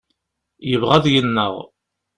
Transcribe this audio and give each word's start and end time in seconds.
Yebɣa 0.69 0.93
ad 0.97 1.05
yennaɣ. 1.13 1.53